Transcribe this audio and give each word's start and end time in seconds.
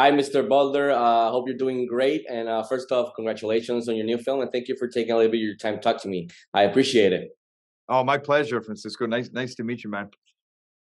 Hi, 0.00 0.10
Mr. 0.10 0.48
Butler. 0.48 0.92
Uh, 0.92 1.30
hope 1.30 1.46
you're 1.46 1.58
doing 1.58 1.86
great. 1.86 2.24
And 2.26 2.48
uh, 2.48 2.62
first 2.62 2.90
off, 2.90 3.10
congratulations 3.14 3.86
on 3.86 3.96
your 3.96 4.06
new 4.06 4.16
film, 4.16 4.40
and 4.40 4.50
thank 4.50 4.66
you 4.66 4.74
for 4.78 4.88
taking 4.88 5.12
a 5.12 5.16
little 5.18 5.30
bit 5.30 5.36
of 5.36 5.42
your 5.42 5.56
time 5.56 5.74
to 5.74 5.80
talk 5.80 6.00
to 6.00 6.08
me. 6.08 6.28
I 6.54 6.62
appreciate 6.62 7.12
it. 7.12 7.28
Oh, 7.86 8.02
my 8.02 8.16
pleasure, 8.16 8.62
Francisco. 8.62 9.04
Nice, 9.04 9.28
nice 9.30 9.54
to 9.56 9.62
meet 9.62 9.84
you, 9.84 9.90
man. 9.90 10.08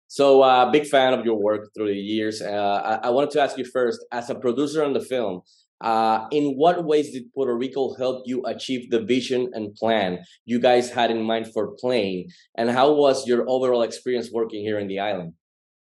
So, 0.08 0.42
uh, 0.42 0.72
big 0.72 0.88
fan 0.88 1.14
of 1.14 1.24
your 1.28 1.36
work 1.36 1.70
through 1.76 1.90
the 1.90 2.00
years. 2.00 2.42
Uh, 2.42 3.00
I, 3.04 3.08
I 3.08 3.10
wanted 3.12 3.30
to 3.36 3.42
ask 3.44 3.56
you 3.56 3.66
first, 3.66 4.04
as 4.12 4.32
a 4.32 4.36
producer 4.46 4.84
on 4.84 4.94
the 4.94 5.00
film, 5.00 5.42
uh, 5.82 6.26
in 6.32 6.54
what 6.54 6.84
ways 6.84 7.12
did 7.12 7.32
Puerto 7.36 7.56
Rico 7.56 7.94
help 7.94 8.24
you 8.26 8.42
achieve 8.48 8.90
the 8.90 9.04
vision 9.04 9.52
and 9.54 9.76
plan 9.76 10.24
you 10.46 10.60
guys 10.60 10.90
had 10.90 11.12
in 11.12 11.22
mind 11.22 11.54
for 11.54 11.76
Plane? 11.80 12.30
And 12.58 12.72
how 12.72 12.92
was 12.94 13.28
your 13.28 13.48
overall 13.48 13.84
experience 13.84 14.32
working 14.34 14.62
here 14.62 14.80
in 14.80 14.88
the 14.88 14.98
island? 15.02 15.34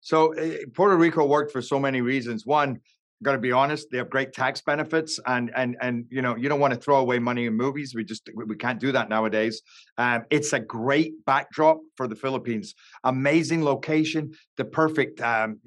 So, 0.00 0.34
uh, 0.34 0.56
Puerto 0.74 0.96
Rico 0.96 1.24
worked 1.24 1.52
for 1.52 1.62
so 1.62 1.78
many 1.78 2.00
reasons. 2.00 2.44
One, 2.44 2.80
got 3.22 3.32
to 3.32 3.38
be 3.38 3.52
honest 3.52 3.88
they 3.90 3.98
have 3.98 4.10
great 4.10 4.32
tax 4.32 4.60
benefits 4.60 5.18
and 5.26 5.50
and 5.56 5.76
and 5.80 6.04
you 6.10 6.22
know 6.22 6.36
you 6.36 6.48
don't 6.48 6.60
want 6.60 6.74
to 6.74 6.80
throw 6.80 6.96
away 6.96 7.18
money 7.18 7.46
in 7.46 7.56
movies 7.56 7.94
we 7.94 8.04
just 8.04 8.28
we 8.34 8.56
can't 8.56 8.80
do 8.80 8.92
that 8.92 9.08
nowadays 9.08 9.62
um, 9.98 10.22
it's 10.30 10.52
a 10.52 10.60
great 10.60 11.12
backdrop 11.24 11.78
for 11.96 12.06
the 12.08 12.16
philippines 12.16 12.74
amazing 13.04 13.64
location 13.64 14.32
the 14.56 14.64
perfect 14.64 15.20
um, 15.20 15.58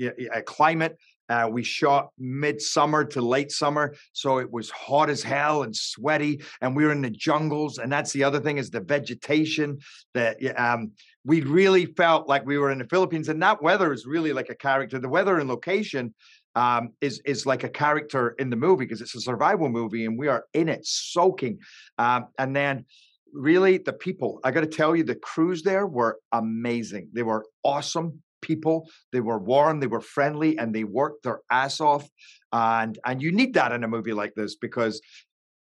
climate 0.45 0.97
uh, 1.29 1.49
we 1.51 1.63
shot 1.63 2.09
midsummer 2.19 3.03
to 3.03 3.21
late 3.21 3.51
summer, 3.51 3.95
so 4.13 4.37
it 4.37 4.51
was 4.51 4.69
hot 4.69 5.09
as 5.09 5.23
hell 5.23 5.63
and 5.63 5.75
sweaty, 5.75 6.41
and 6.61 6.75
we 6.75 6.85
were 6.85 6.91
in 6.91 7.01
the 7.01 7.09
jungles. 7.09 7.79
And 7.79 7.91
that's 7.91 8.13
the 8.13 8.23
other 8.23 8.39
thing 8.39 8.57
is 8.57 8.69
the 8.69 8.81
vegetation. 8.81 9.79
That 10.13 10.37
um, 10.57 10.91
we 11.23 11.41
really 11.41 11.87
felt 11.87 12.27
like 12.27 12.45
we 12.45 12.57
were 12.57 12.71
in 12.71 12.77
the 12.77 12.87
Philippines, 12.87 13.29
and 13.29 13.41
that 13.41 13.63
weather 13.63 13.91
is 13.91 14.05
really 14.05 14.33
like 14.33 14.49
a 14.49 14.55
character. 14.55 14.99
The 14.99 15.09
weather 15.09 15.39
and 15.39 15.49
location 15.49 16.13
um, 16.55 16.91
is 17.01 17.21
is 17.25 17.45
like 17.45 17.63
a 17.63 17.69
character 17.69 18.35
in 18.39 18.49
the 18.49 18.55
movie 18.55 18.85
because 18.85 19.01
it's 19.01 19.15
a 19.15 19.21
survival 19.21 19.69
movie 19.69 20.05
and 20.05 20.17
we 20.17 20.27
are 20.27 20.45
in 20.53 20.69
it 20.69 20.85
soaking. 20.85 21.59
Um, 21.97 22.27
and 22.39 22.55
then 22.55 22.85
really 23.33 23.77
the 23.77 23.93
people, 23.93 24.39
I 24.43 24.51
got 24.51 24.61
to 24.61 24.67
tell 24.67 24.95
you, 24.95 25.03
the 25.03 25.15
crews 25.15 25.63
there 25.63 25.85
were 25.85 26.19
amazing. 26.31 27.09
They 27.13 27.23
were 27.23 27.45
awesome 27.63 28.21
people. 28.41 28.87
They 29.11 29.19
were 29.19 29.39
warm, 29.39 29.79
they 29.79 29.87
were 29.87 30.01
friendly, 30.01 30.57
and 30.57 30.73
they 30.73 30.83
worked 30.83 31.23
their 31.23 31.41
ass 31.51 31.81
off. 31.81 32.07
And 32.53 32.97
and 33.05 33.21
you 33.21 33.31
need 33.31 33.53
that 33.55 33.71
in 33.71 33.83
a 33.83 33.87
movie 33.87 34.13
like 34.13 34.33
this 34.35 34.55
because 34.55 35.01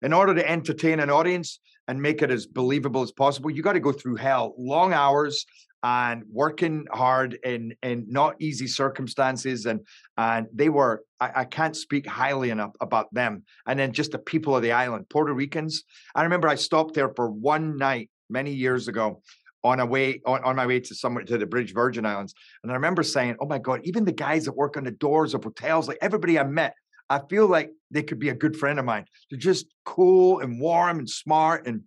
in 0.01 0.13
order 0.13 0.33
to 0.33 0.49
entertain 0.49 0.99
an 0.99 1.09
audience 1.09 1.59
and 1.87 2.01
make 2.01 2.21
it 2.21 2.31
as 2.31 2.47
believable 2.47 3.01
as 3.01 3.11
possible, 3.11 3.49
you 3.49 3.61
got 3.61 3.73
to 3.73 3.79
go 3.79 3.91
through 3.91 4.15
hell, 4.15 4.55
long 4.57 4.93
hours, 4.93 5.45
and 5.83 6.23
working 6.31 6.85
hard 6.91 7.39
in 7.43 7.73
in 7.81 8.05
not 8.07 8.35
easy 8.39 8.67
circumstances 8.67 9.65
and 9.65 9.81
and 10.17 10.47
they 10.53 10.69
were 10.69 11.03
I, 11.19 11.31
I, 11.37 11.45
can't 11.45 11.75
speak 11.75 12.05
highly 12.05 12.49
enough 12.49 12.71
about 12.81 13.13
them. 13.13 13.43
And 13.67 13.79
then 13.79 13.91
just 13.91 14.11
the 14.11 14.19
people 14.19 14.55
of 14.55 14.61
the 14.61 14.71
island 14.71 15.09
puerto 15.09 15.33
ricans. 15.33 15.83
I 16.13 16.23
remember 16.23 16.47
i 16.47 16.55
stopped 16.55 16.93
there 16.93 17.11
for 17.15 17.29
one 17.31 17.77
night 17.77 18.09
many 18.29 18.51
years 18.51 18.87
ago 18.87 19.21
on 19.63 19.79
a 19.79 19.85
way 19.85 20.21
on, 20.25 20.43
on 20.43 20.55
my 20.55 20.67
way 20.67 20.79
to 20.79 20.95
somewhere 20.95 21.23
to 21.23 21.37
the 21.37 21.45
british 21.47 21.73
virgin 21.73 22.05
islands. 22.05 22.35
And 22.63 22.71
i 22.71 22.75
remember 22.75 23.01
saying 23.01 23.37
oh 23.39 23.47
my 23.47 23.57
god 23.57 23.81
even 23.83 24.05
the 24.05 24.11
guys 24.11 24.45
that 24.45 24.55
work 24.55 24.77
on 24.77 24.83
the 24.83 24.91
doors 24.91 25.33
of 25.33 25.43
hotels 25.43 25.87
like 25.87 25.97
everybody 26.01 26.37
i 26.37 26.43
met 26.43 26.75
i 27.09 27.19
feel 27.27 27.47
like 27.47 27.71
they 27.89 28.03
could 28.03 28.19
be 28.19 28.29
a 28.29 28.35
good 28.35 28.55
friend 28.55 28.77
of 28.77 28.85
mine. 28.85 29.05
They're 29.29 29.39
just 29.39 29.65
cool 29.83 30.39
and 30.41 30.59
warm 30.59 30.99
and 30.99 31.09
smart 31.09 31.65
and 31.65 31.81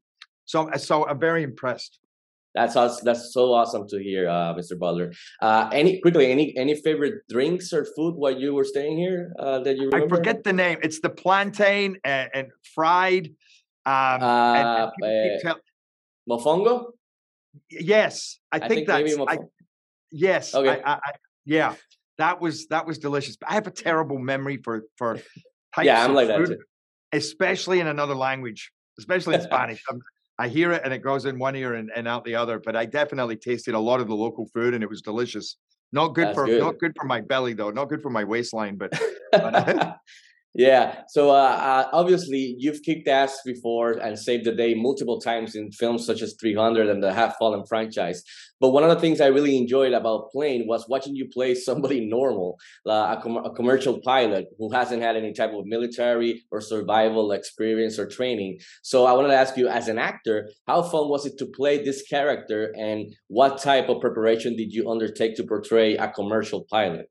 so 0.47 0.69
so 0.77 1.07
i'm 1.07 1.21
very 1.21 1.45
impressed 1.45 2.01
that's 2.55 2.77
awesome. 2.77 3.05
That's 3.05 3.33
so 3.33 3.53
awesome 3.53 3.89
to 3.89 3.99
hear, 4.03 4.29
uh, 4.29 4.55
Mr. 4.55 4.79
Butler. 4.79 5.13
Uh, 5.43 5.69
any 5.73 6.01
quickly, 6.01 6.31
any 6.31 6.57
any 6.57 6.75
favorite 6.77 7.27
drinks 7.29 7.73
or 7.73 7.85
food 7.85 8.15
while 8.15 8.39
you 8.39 8.55
were 8.55 8.65
staying 8.65 8.97
here 8.97 9.33
uh, 9.39 9.59
that 9.61 9.77
you 9.77 9.91
remember? 9.91 10.15
I 10.15 10.19
forget 10.19 10.45
the 10.45 10.53
name. 10.53 10.79
It's 10.83 11.01
the 11.01 11.11
plantain 11.11 11.99
and, 12.05 12.31
and 12.33 12.49
fried. 12.75 13.27
Um, 13.87 14.23
and, 14.23 14.23
and 14.23 14.93
uh, 15.03 15.07
eh, 15.07 15.39
tell- 15.43 15.61
mofongo. 16.31 16.93
Yes, 17.71 18.39
I, 18.53 18.57
I 18.57 18.61
think, 18.69 18.89
think, 18.89 19.09
that's. 19.09 19.19
I, 19.29 19.39
yes. 20.13 20.55
Okay. 20.55 20.81
I, 20.85 20.99
yeah, 21.45 21.75
that 22.19 22.41
was 22.41 22.69
that 22.69 22.87
was 22.87 22.99
delicious. 22.99 23.37
But 23.37 23.51
I 23.51 23.55
have 23.55 23.67
a 23.67 23.73
terrible 23.73 24.19
memory 24.19 24.59
for 24.59 24.85
for 24.97 25.19
yeah, 25.83 26.05
I'm 26.05 26.15
like 26.15 26.29
food, 26.29 26.49
that 26.51 26.55
too. 26.55 26.63
especially 27.13 27.81
in 27.81 27.89
another 27.89 28.15
language, 28.15 28.71
especially 28.99 29.35
in 29.35 29.43
Spanish. 29.43 29.83
I'm, 29.91 30.01
I 30.39 30.49
hear 30.49 30.73
it 30.73 30.83
and 30.85 30.93
it 30.93 30.99
goes 30.99 31.27
in 31.27 31.39
one 31.39 31.55
ear 31.55 31.75
and, 31.75 31.91
and 31.95 32.09
out 32.09 32.25
the 32.25 32.35
other. 32.35 32.59
But 32.59 32.77
I 32.77 32.87
definitely 32.87 33.37
tasted 33.37 33.75
a 33.75 33.79
lot 33.79 34.01
of 34.01 34.09
the 34.09 34.15
local 34.15 34.47
food 34.47 34.75
and 34.75 34.83
it 34.83 34.91
was 34.91 35.03
delicious. 35.03 35.57
Not 35.93 36.09
good 36.15 36.29
That's 36.29 36.35
for 36.35 36.47
good. 36.47 36.61
not 36.61 36.79
good 36.79 36.93
for 36.99 37.07
my 37.07 37.21
belly 37.21 37.55
though. 37.55 37.71
Not 37.71 37.89
good 37.89 38.03
for 38.03 38.11
my 38.11 38.25
waistline, 38.25 38.77
but, 38.77 38.93
but 39.31 39.55
uh, 39.55 39.95
Yeah. 40.57 41.03
So 41.09 41.31
uh, 41.31 41.35
uh, 41.35 41.89
obviously, 41.93 42.55
you've 42.59 42.83
kicked 42.83 43.09
ass 43.09 43.41
before 43.45 43.93
and 43.93 44.17
saved 44.17 44.45
the 44.45 44.53
day 44.53 44.75
multiple 44.75 45.21
times 45.21 45.57
in 45.57 45.73
films 45.73 46.07
such 46.07 46.23
as 46.23 46.37
300 46.41 46.89
and 46.89 47.03
the 47.03 47.13
Has 47.13 47.35
Fallen 47.41 47.67
franchise. 47.67 48.23
But 48.61 48.71
one 48.71 48.85
of 48.85 48.89
the 48.89 49.01
things 49.01 49.21
I 49.21 49.27
really 49.27 49.59
enjoyed 49.59 49.93
about 49.93 50.31
Plane 50.31 50.67
was 50.69 50.89
watching 50.89 51.17
you 51.17 51.29
play 51.29 51.57
somebody 51.57 52.07
normal, 52.09 52.57
uh, 52.89 53.17
a, 53.19 53.21
com- 53.21 53.45
a 53.45 53.53
commercial 53.53 54.01
pilot 54.01 54.47
who 54.59 54.71
hasn't 54.73 55.03
had 55.03 55.17
any 55.17 55.33
type 55.33 55.53
of 55.53 55.67
military 55.67 56.45
or 56.53 56.61
survival 56.61 57.33
experience 57.33 57.99
or 57.99 58.07
training. 58.07 58.59
So 58.83 59.07
I 59.07 59.13
wanted 59.13 59.29
to 59.29 59.35
ask 59.37 59.57
you, 59.57 59.67
as 59.67 59.89
an 59.89 59.99
actor, 59.99 60.51
how 60.69 60.83
fun 60.83 61.09
was 61.09 61.27
it 61.27 61.37
to 61.39 61.47
play 61.47 61.85
this 61.85 62.03
character, 62.03 62.73
and 62.79 63.13
what 63.27 63.59
type 63.59 63.89
of 63.89 64.01
preparation 64.01 64.55
did 64.57 64.73
you 64.73 64.89
undertake 64.89 65.35
to 65.37 65.43
portray 65.43 65.97
a 65.97 66.09
commercial 66.09 66.65
pilot? 66.71 67.11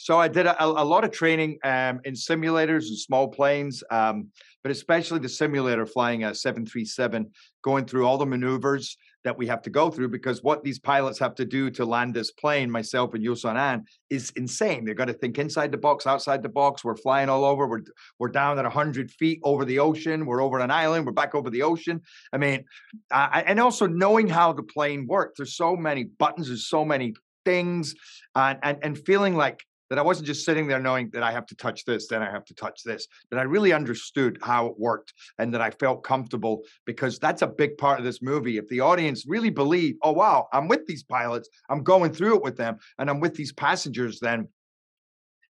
So 0.00 0.18
I 0.18 0.28
did 0.28 0.46
a, 0.46 0.64
a 0.64 0.82
lot 0.82 1.04
of 1.04 1.10
training 1.10 1.58
um, 1.62 2.00
in 2.04 2.14
simulators 2.14 2.88
and 2.88 2.98
small 2.98 3.28
planes, 3.28 3.84
um, 3.90 4.28
but 4.62 4.72
especially 4.72 5.18
the 5.18 5.28
simulator 5.28 5.84
flying 5.84 6.24
a 6.24 6.34
737, 6.34 7.30
going 7.60 7.84
through 7.84 8.06
all 8.06 8.16
the 8.16 8.24
maneuvers 8.24 8.96
that 9.24 9.36
we 9.36 9.46
have 9.46 9.60
to 9.60 9.68
go 9.68 9.90
through 9.90 10.08
because 10.08 10.42
what 10.42 10.64
these 10.64 10.78
pilots 10.78 11.18
have 11.18 11.34
to 11.34 11.44
do 11.44 11.68
to 11.72 11.84
land 11.84 12.14
this 12.14 12.32
plane, 12.32 12.70
myself 12.70 13.12
and 13.12 13.22
Yoson 13.22 13.56
An, 13.56 13.84
is 14.08 14.32
insane. 14.36 14.86
They've 14.86 14.96
got 14.96 15.08
to 15.08 15.12
think 15.12 15.38
inside 15.38 15.70
the 15.70 15.76
box, 15.76 16.06
outside 16.06 16.42
the 16.42 16.48
box. 16.48 16.82
We're 16.82 16.96
flying 16.96 17.28
all 17.28 17.44
over. 17.44 17.68
We're 17.68 17.82
we're 18.18 18.28
down 18.28 18.58
at 18.58 18.64
100 18.64 19.10
feet 19.10 19.40
over 19.44 19.66
the 19.66 19.80
ocean. 19.80 20.24
We're 20.24 20.42
over 20.42 20.60
an 20.60 20.70
island. 20.70 21.04
We're 21.04 21.12
back 21.12 21.34
over 21.34 21.50
the 21.50 21.60
ocean. 21.60 22.00
I 22.32 22.38
mean, 22.38 22.64
uh, 23.10 23.42
and 23.44 23.60
also 23.60 23.86
knowing 23.86 24.28
how 24.28 24.54
the 24.54 24.62
plane 24.62 25.06
works. 25.06 25.34
There's 25.36 25.58
so 25.58 25.76
many 25.76 26.04
buttons. 26.04 26.48
There's 26.48 26.68
so 26.68 26.86
many 26.86 27.12
things, 27.44 27.94
and 28.34 28.58
and, 28.62 28.78
and 28.82 28.98
feeling 28.98 29.36
like 29.36 29.62
that 29.90 29.98
I 29.98 30.02
wasn't 30.02 30.28
just 30.28 30.44
sitting 30.44 30.66
there 30.66 30.80
knowing 30.80 31.10
that 31.10 31.22
I 31.22 31.32
have 31.32 31.46
to 31.46 31.56
touch 31.56 31.84
this, 31.84 32.06
then 32.06 32.22
I 32.22 32.30
have 32.30 32.44
to 32.46 32.54
touch 32.54 32.82
this, 32.84 33.06
that 33.30 33.38
I 33.38 33.42
really 33.42 33.72
understood 33.72 34.38
how 34.40 34.66
it 34.66 34.78
worked 34.78 35.12
and 35.38 35.52
that 35.52 35.60
I 35.60 35.70
felt 35.72 36.04
comfortable 36.04 36.62
because 36.86 37.18
that's 37.18 37.42
a 37.42 37.46
big 37.48 37.76
part 37.76 37.98
of 37.98 38.04
this 38.04 38.22
movie. 38.22 38.56
If 38.56 38.68
the 38.68 38.80
audience 38.80 39.24
really 39.26 39.50
believe, 39.50 39.96
oh, 40.02 40.12
wow, 40.12 40.48
I'm 40.52 40.68
with 40.68 40.86
these 40.86 41.02
pilots, 41.02 41.48
I'm 41.68 41.82
going 41.82 42.12
through 42.12 42.36
it 42.36 42.42
with 42.42 42.56
them, 42.56 42.78
and 42.98 43.10
I'm 43.10 43.20
with 43.20 43.34
these 43.34 43.52
passengers, 43.52 44.20
then 44.20 44.48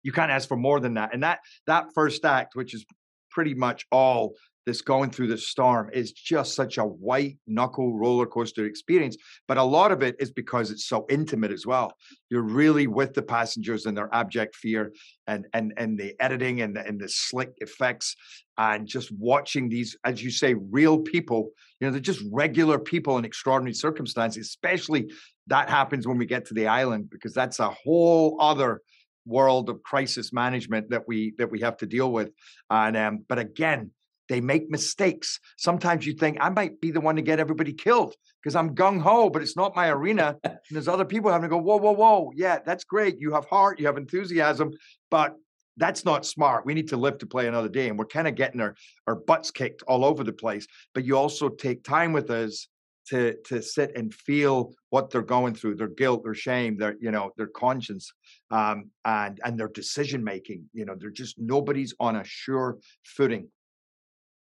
you 0.02 0.12
can't 0.12 0.30
ask 0.30 0.48
for 0.48 0.56
more 0.56 0.80
than 0.80 0.94
that. 0.94 1.12
And 1.12 1.22
that 1.22 1.40
that 1.66 1.92
first 1.94 2.24
act, 2.24 2.56
which 2.56 2.74
is 2.74 2.86
pretty 3.30 3.54
much 3.54 3.86
all 3.90 4.34
this 4.66 4.82
going 4.82 5.10
through 5.10 5.26
the 5.26 5.38
storm 5.38 5.90
is 5.92 6.12
just 6.12 6.54
such 6.54 6.78
a 6.78 6.84
white 6.84 7.38
knuckle 7.46 7.96
roller 7.96 8.26
coaster 8.26 8.66
experience. 8.66 9.16
But 9.48 9.56
a 9.56 9.62
lot 9.62 9.90
of 9.90 10.02
it 10.02 10.16
is 10.20 10.30
because 10.30 10.70
it's 10.70 10.86
so 10.86 11.06
intimate 11.08 11.50
as 11.50 11.66
well. 11.66 11.92
You're 12.28 12.42
really 12.42 12.86
with 12.86 13.14
the 13.14 13.22
passengers 13.22 13.86
and 13.86 13.96
their 13.96 14.14
abject 14.14 14.54
fear 14.54 14.92
and 15.26 15.46
and 15.54 15.72
and 15.76 15.98
the 15.98 16.14
editing 16.20 16.60
and 16.60 16.76
the, 16.76 16.86
and 16.86 17.00
the 17.00 17.08
slick 17.08 17.52
effects 17.58 18.14
and 18.58 18.86
just 18.86 19.10
watching 19.12 19.68
these, 19.68 19.96
as 20.04 20.22
you 20.22 20.30
say, 20.30 20.54
real 20.54 20.98
people. 20.98 21.50
You 21.80 21.86
know, 21.86 21.92
they're 21.92 22.00
just 22.00 22.22
regular 22.30 22.78
people 22.78 23.16
in 23.16 23.24
extraordinary 23.24 23.74
circumstances. 23.74 24.46
Especially 24.46 25.10
that 25.46 25.70
happens 25.70 26.06
when 26.06 26.18
we 26.18 26.26
get 26.26 26.44
to 26.46 26.54
the 26.54 26.66
island 26.66 27.10
because 27.10 27.32
that's 27.32 27.58
a 27.58 27.70
whole 27.70 28.36
other 28.40 28.82
world 29.26 29.68
of 29.68 29.82
crisis 29.82 30.32
management 30.32 30.90
that 30.90 31.06
we 31.06 31.34
that 31.38 31.50
we 31.50 31.60
have 31.60 31.76
to 31.76 31.86
deal 31.86 32.10
with 32.10 32.30
and 32.70 32.96
um, 32.96 33.24
but 33.28 33.38
again 33.38 33.90
they 34.30 34.40
make 34.40 34.70
mistakes. 34.70 35.40
Sometimes 35.58 36.06
you 36.06 36.12
think 36.12 36.38
I 36.40 36.50
might 36.50 36.80
be 36.80 36.92
the 36.92 37.00
one 37.00 37.16
to 37.16 37.22
get 37.22 37.40
everybody 37.40 37.72
killed 37.72 38.14
because 38.40 38.54
I'm 38.54 38.76
gung 38.76 39.00
ho, 39.00 39.28
but 39.28 39.42
it's 39.42 39.56
not 39.56 39.74
my 39.74 39.88
arena. 39.88 40.38
and 40.44 40.58
there's 40.70 40.86
other 40.86 41.04
people 41.04 41.32
having 41.32 41.50
to 41.50 41.54
go, 41.54 41.60
whoa, 41.60 41.78
whoa, 41.78 41.92
whoa. 41.92 42.30
Yeah, 42.36 42.60
that's 42.64 42.84
great. 42.84 43.18
You 43.18 43.32
have 43.34 43.46
heart, 43.46 43.80
you 43.80 43.86
have 43.86 43.96
enthusiasm, 43.96 44.70
but 45.10 45.34
that's 45.76 46.04
not 46.04 46.24
smart. 46.24 46.64
We 46.64 46.74
need 46.74 46.88
to 46.90 46.96
live 46.96 47.18
to 47.18 47.26
play 47.26 47.48
another 47.48 47.68
day. 47.68 47.88
And 47.88 47.98
we're 47.98 48.06
kind 48.06 48.28
of 48.28 48.36
getting 48.36 48.60
our, 48.60 48.76
our 49.08 49.16
butts 49.16 49.50
kicked 49.50 49.82
all 49.88 50.04
over 50.04 50.22
the 50.22 50.32
place. 50.32 50.64
But 50.94 51.04
you 51.04 51.16
also 51.16 51.48
take 51.48 51.82
time 51.82 52.12
with 52.12 52.30
us 52.30 52.68
to 53.08 53.36
to 53.46 53.62
sit 53.62 53.92
and 53.96 54.12
feel 54.12 54.72
what 54.90 55.10
they're 55.10 55.22
going 55.22 55.54
through, 55.54 55.76
their 55.76 55.88
guilt, 55.88 56.22
their 56.24 56.34
shame, 56.34 56.76
their 56.76 56.96
you 57.00 57.10
know 57.10 57.30
their 57.36 57.48
conscience, 57.48 58.12
um, 58.50 58.90
and 59.04 59.40
and 59.44 59.58
their 59.58 59.68
decision 59.68 60.22
making. 60.22 60.64
You 60.72 60.84
know, 60.84 60.94
they're 60.98 61.10
just 61.10 61.36
nobody's 61.38 61.94
on 62.00 62.16
a 62.16 62.24
sure 62.24 62.78
footing 63.04 63.48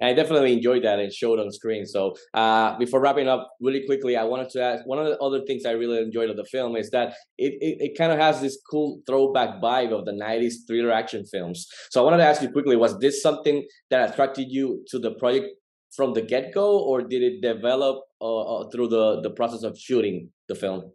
I 0.01 0.13
definitely 0.13 0.53
enjoyed 0.53 0.83
that 0.83 0.99
and 0.99 1.13
showed 1.13 1.39
on 1.39 1.51
screen. 1.51 1.85
So 1.85 2.15
uh, 2.33 2.77
before 2.77 2.99
wrapping 2.99 3.27
up 3.27 3.51
really 3.61 3.85
quickly, 3.85 4.17
I 4.17 4.23
wanted 4.23 4.49
to 4.51 4.61
ask 4.61 4.85
one 4.85 4.99
of 4.99 5.05
the 5.05 5.17
other 5.19 5.41
things 5.45 5.65
I 5.65 5.71
really 5.71 5.99
enjoyed 5.99 6.29
of 6.29 6.35
the 6.35 6.45
film 6.45 6.75
is 6.75 6.89
that 6.91 7.13
it, 7.37 7.53
it, 7.61 7.77
it 7.79 7.97
kind 7.97 8.11
of 8.11 8.19
has 8.19 8.41
this 8.41 8.57
cool 8.69 9.01
throwback 9.07 9.61
vibe 9.61 9.97
of 9.97 10.05
the 10.05 10.11
90s 10.11 10.67
thriller 10.67 10.91
action 10.91 11.25
films. 11.25 11.67
So 11.91 12.01
I 12.01 12.03
wanted 12.03 12.17
to 12.17 12.25
ask 12.25 12.41
you 12.41 12.51
quickly, 12.51 12.75
was 12.75 12.97
this 12.99 13.21
something 13.21 13.65
that 13.91 14.11
attracted 14.11 14.47
you 14.49 14.83
to 14.89 14.99
the 14.99 15.11
project 15.11 15.47
from 15.95 16.13
the 16.13 16.21
get-go 16.21 16.79
or 16.79 17.01
did 17.01 17.21
it 17.21 17.41
develop 17.41 18.03
uh, 18.23 18.61
uh 18.61 18.69
through 18.69 18.87
the, 18.87 19.21
the 19.21 19.29
process 19.29 19.63
of 19.63 19.77
shooting 19.77 20.29
the 20.47 20.55
film? 20.55 20.91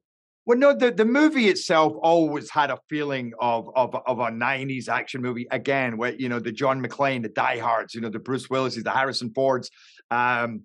Well, 0.48 0.56
no, 0.56 0.74
the, 0.74 0.90
the 0.90 1.04
movie 1.04 1.48
itself 1.48 1.92
always 2.00 2.48
had 2.48 2.70
a 2.70 2.78
feeling 2.88 3.34
of, 3.38 3.68
of 3.76 3.94
of 4.06 4.18
a 4.18 4.30
'90s 4.30 4.88
action 4.88 5.20
movie. 5.20 5.46
Again, 5.50 5.98
where 5.98 6.14
you 6.14 6.30
know 6.30 6.38
the 6.38 6.52
John 6.52 6.82
McClane, 6.82 7.22
the 7.22 7.28
Die 7.28 7.58
Hards, 7.58 7.94
you 7.94 8.00
know 8.00 8.08
the 8.08 8.18
Bruce 8.18 8.48
Willis's, 8.48 8.82
the 8.82 8.90
Harrison 8.90 9.30
Fords. 9.34 9.70
Um, 10.10 10.62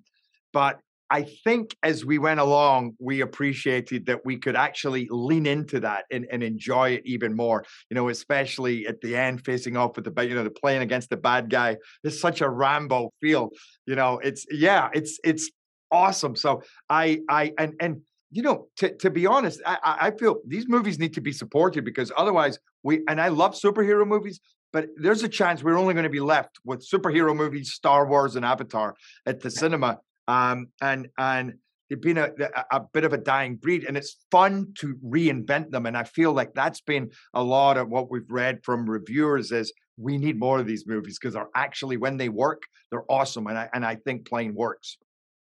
but 0.54 0.80
I 1.10 1.24
think 1.44 1.76
as 1.84 2.06
we 2.06 2.18
went 2.18 2.40
along, 2.40 2.96
we 2.98 3.22
appreciated 3.22 4.06
that 4.06 4.26
we 4.26 4.38
could 4.38 4.56
actually 4.56 5.08
lean 5.12 5.46
into 5.46 5.82
that 5.82 6.06
and, 6.10 6.26
and 6.32 6.42
enjoy 6.42 6.92
it 6.92 7.04
even 7.06 7.36
more. 7.36 7.66
You 7.90 7.96
know, 7.96 8.08
especially 8.08 8.88
at 8.88 9.02
the 9.02 9.18
end, 9.18 9.44
facing 9.44 9.76
off 9.76 9.98
with 9.98 10.06
the 10.06 10.28
you 10.28 10.34
know 10.34 10.46
the 10.46 10.50
playing 10.50 10.82
against 10.82 11.10
the 11.10 11.18
bad 11.18 11.50
guy. 11.50 11.76
It's 12.04 12.22
such 12.22 12.40
a 12.40 12.50
Rambo 12.50 13.12
feel. 13.22 13.50
You 13.86 13.96
know, 13.96 14.20
it's 14.24 14.46
yeah, 14.50 14.90
it's 14.94 15.20
it's 15.26 15.52
awesome. 15.94 16.36
So 16.36 16.64
I 16.90 17.22
I 17.30 17.54
and 17.58 17.74
and 17.80 18.02
you 18.32 18.42
know, 18.42 18.68
to, 18.78 18.96
to 18.98 19.12
be 19.12 19.28
honest, 19.28 19.62
I, 19.66 19.78
I 19.84 20.12
feel 20.12 20.40
these 20.48 20.68
movies 20.68 20.98
need 20.98 21.14
to 21.14 21.22
be 21.22 21.32
supported 21.32 21.86
because 21.86 22.12
otherwise 22.18 22.58
we 22.82 23.04
and 23.08 23.22
I 23.22 23.28
love 23.28 23.54
superhero 23.54 24.08
movies, 24.08 24.40
but 24.74 24.88
there's 24.98 25.22
a 25.22 25.30
chance 25.30 25.64
we're 25.64 25.78
only 25.78 25.94
going 25.94 26.04
to 26.04 26.10
be 26.10 26.20
left 26.20 26.58
with 26.66 26.86
superhero 26.86 27.36
movies, 27.36 27.74
Star 27.74 28.08
Wars 28.08 28.36
and 28.36 28.44
Avatar 28.44 28.96
at 29.28 29.40
the 29.40 29.52
cinema. 29.52 30.00
Um, 30.28 30.68
and 30.82 31.10
and 31.18 31.54
they've 31.90 32.02
been 32.02 32.18
a, 32.18 32.32
a, 32.40 32.78
a 32.78 32.82
bit 32.92 33.04
of 33.04 33.14
a 33.14 33.18
dying 33.18 33.56
breed, 33.56 33.86
and 33.88 33.96
it's 33.96 34.26
fun 34.32 34.74
to 34.80 34.96
reinvent 35.06 35.70
them. 35.70 35.86
And 35.86 35.96
I 35.96 36.04
feel 36.04 36.34
like 36.34 36.56
that's 36.56 36.82
been 36.82 37.12
a 37.36 37.44
lot 37.44 37.78
of 37.78 37.90
what 37.90 38.10
we've 38.10 38.30
read 38.30 38.64
from 38.64 38.90
reviewers 38.90 39.52
is 39.52 39.72
we 39.98 40.18
need 40.18 40.40
more 40.40 40.60
of 40.60 40.66
these 40.66 40.88
movies 40.88 41.20
because 41.20 41.36
they're 41.36 41.50
actually 41.56 41.98
when 41.98 42.18
they 42.18 42.30
work, 42.30 42.64
they're 42.90 43.10
awesome. 43.10 43.46
And 43.46 43.60
I 43.60 43.70
and 43.74 43.86
I 43.86 43.96
think 43.96 44.28
Plane 44.28 44.56
works. 44.56 44.98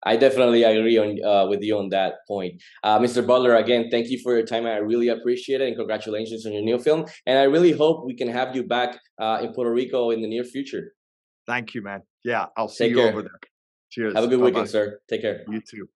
I 0.04 0.16
definitely 0.16 0.62
agree 0.62 0.96
on 0.98 1.22
uh, 1.24 1.46
with 1.48 1.62
you 1.62 1.76
on 1.78 1.90
that 1.90 2.26
point, 2.26 2.62
uh, 2.82 2.98
Mr. 2.98 3.26
Butler. 3.26 3.54
Again, 3.56 3.88
thank 3.90 4.08
you 4.08 4.18
for 4.22 4.36
your 4.36 4.46
time. 4.46 4.66
I 4.66 4.76
really 4.76 5.08
appreciate 5.08 5.60
it, 5.60 5.68
and 5.68 5.76
congratulations 5.76 6.46
on 6.46 6.52
your 6.52 6.62
new 6.62 6.78
film. 6.78 7.06
And 7.26 7.38
I 7.38 7.42
really 7.44 7.72
hope 7.72 8.04
we 8.06 8.14
can 8.16 8.28
have 8.28 8.56
you 8.56 8.62
back 8.62 8.98
uh, 9.20 9.40
in 9.42 9.52
Puerto 9.52 9.72
Rico 9.72 10.10
in 10.10 10.22
the 10.22 10.28
near 10.28 10.44
future. 10.44 10.92
Thank 11.46 11.74
you, 11.74 11.82
man. 11.82 12.02
Yeah, 12.24 12.46
I'll 12.56 12.68
see 12.68 12.84
Take 12.84 12.90
you 12.92 12.96
care. 12.98 13.08
over 13.12 13.22
there. 13.22 13.38
Cheers. 13.90 14.14
Have 14.14 14.24
a 14.24 14.28
good 14.28 14.38
Bye-bye. 14.38 14.50
weekend, 14.50 14.70
sir. 14.70 15.00
Take 15.08 15.22
care. 15.22 15.44
You 15.48 15.60
too. 15.60 15.88